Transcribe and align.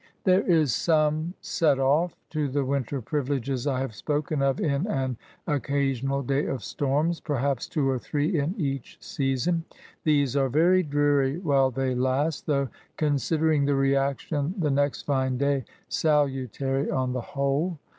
There 0.23 0.41
is 0.41 0.73
some 0.73 1.35
set 1.41 1.77
off 1.79 2.15
to 2.31 2.47
the 2.47 2.65
winter 2.65 3.03
privileges 3.03 3.67
I 3.67 3.81
have 3.81 3.93
spoken 3.93 4.41
of, 4.41 4.59
in 4.59 4.87
an 4.87 5.15
occasional 5.45 6.23
day 6.23 6.47
of 6.47 6.63
storms; 6.63 7.19
perhaps 7.19 7.67
two 7.67 7.87
or 7.87 7.99
three 7.99 8.39
in 8.39 8.55
each 8.57 8.97
season. 8.99 9.63
These 10.03 10.35
are 10.35 10.49
very 10.49 10.81
dreary 10.81 11.37
while 11.37 11.69
they 11.69 11.93
last; 11.93 12.47
though, 12.47 12.69
considering 12.97 13.65
the 13.65 13.75
reaction, 13.75 14.55
the 14.57 14.71
next 14.71 15.03
fine 15.03 15.37
day, 15.37 15.65
salutary 15.87 16.89
on 16.89 17.13
the 17.13 17.21
whole. 17.21 17.77